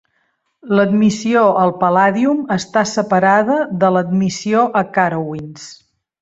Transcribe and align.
L"admissió 0.75 1.43
al 1.63 1.73
Paladium 1.83 2.39
està 2.55 2.83
separada 2.95 3.59
de 3.85 3.89
l"admissió 3.93 4.65
a 4.83 4.85
Carowinds. 4.97 5.69